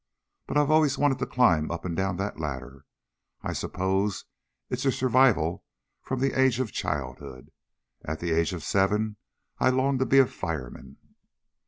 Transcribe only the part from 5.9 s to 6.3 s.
from